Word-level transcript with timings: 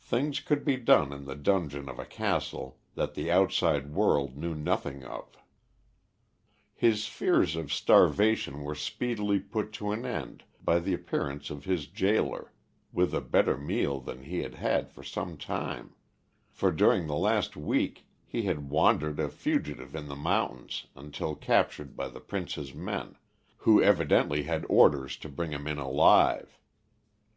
Things 0.00 0.40
could 0.40 0.64
be 0.64 0.76
done 0.76 1.12
in 1.12 1.26
the 1.26 1.36
dungeon 1.36 1.88
of 1.88 2.00
a 2.00 2.04
castle 2.04 2.80
that 2.96 3.14
the 3.14 3.30
outside 3.30 3.92
world 3.92 4.36
knew 4.36 4.52
nothing 4.52 5.04
of. 5.04 5.36
His 6.74 7.06
fears 7.06 7.54
of 7.54 7.72
starvation 7.72 8.62
were 8.64 8.74
speedily 8.74 9.38
put 9.38 9.72
to 9.74 9.92
an 9.92 10.04
end 10.04 10.42
by 10.60 10.80
the 10.80 10.92
appearance 10.92 11.50
of 11.50 11.66
his 11.66 11.86
gaoler 11.86 12.52
with 12.90 13.14
a 13.14 13.20
better 13.20 13.56
meal 13.56 14.00
than 14.00 14.24
he 14.24 14.40
had 14.42 14.54
had 14.56 14.90
for 14.90 15.04
some 15.04 15.36
time; 15.36 15.94
for 16.50 16.72
during 16.72 17.06
the 17.06 17.14
last 17.14 17.56
week 17.56 18.08
he 18.26 18.42
had 18.42 18.68
wandered 18.70 19.20
a 19.20 19.28
fugitive 19.28 19.94
in 19.94 20.08
the 20.08 20.16
mountains 20.16 20.86
until 20.96 21.36
captured 21.36 21.94
by 21.94 22.08
the 22.08 22.18
Prince's 22.18 22.74
men, 22.74 23.14
who 23.58 23.80
evidently 23.80 24.42
had 24.42 24.66
orders 24.68 25.16
to 25.16 25.28
bring 25.28 25.52
him 25.52 25.68
in 25.68 25.78
alive. 25.78 26.58